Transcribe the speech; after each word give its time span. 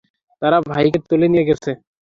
তারা 0.41 0.57
ভাইকে 0.69 0.99
তুলে 1.09 1.27
নিয়ে 1.31 1.47
গেছে। 1.49 1.71